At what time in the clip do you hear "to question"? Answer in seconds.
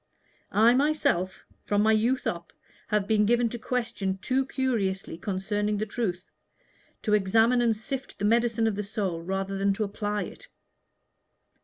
3.49-4.17